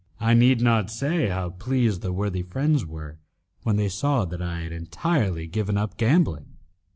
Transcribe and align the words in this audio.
I 0.19 0.33
need 0.33 0.61
not 0.61 0.89
say 0.89 1.27
how 1.27 1.51
pleased 1.51 2.01
the 2.01 2.11
worthy 2.11 2.41
friends 2.41 2.87
were, 2.87 3.19
when 3.61 3.75
they 3.75 3.87
saw 3.87 4.25
that 4.25 4.41
I 4.41 4.61
had 4.61 4.71
entirely 4.71 5.45
given 5.45 5.77
up 5.77 5.95
gambling. 5.95 6.57